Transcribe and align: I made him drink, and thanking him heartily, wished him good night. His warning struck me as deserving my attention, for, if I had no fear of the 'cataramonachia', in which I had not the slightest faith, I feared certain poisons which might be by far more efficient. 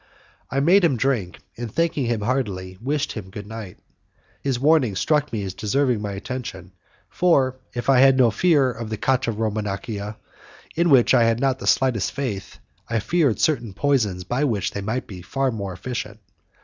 I 0.49 0.61
made 0.61 0.83
him 0.83 0.97
drink, 0.97 1.37
and 1.57 1.71
thanking 1.71 2.07
him 2.07 2.21
heartily, 2.21 2.75
wished 2.81 3.11
him 3.11 3.29
good 3.29 3.45
night. 3.45 3.77
His 4.41 4.59
warning 4.59 4.95
struck 4.95 5.31
me 5.31 5.43
as 5.43 5.53
deserving 5.53 6.01
my 6.01 6.13
attention, 6.13 6.71
for, 7.07 7.59
if 7.75 7.87
I 7.87 7.99
had 7.99 8.17
no 8.17 8.31
fear 8.31 8.71
of 8.71 8.89
the 8.89 8.97
'cataramonachia', 8.97 10.15
in 10.75 10.89
which 10.89 11.13
I 11.13 11.25
had 11.25 11.39
not 11.39 11.59
the 11.59 11.67
slightest 11.67 12.13
faith, 12.13 12.57
I 12.89 12.97
feared 12.97 13.39
certain 13.39 13.75
poisons 13.75 14.25
which 14.27 14.73
might 14.83 15.05
be 15.05 15.21
by 15.21 15.27
far 15.27 15.51
more 15.51 15.71
efficient. 15.71 16.19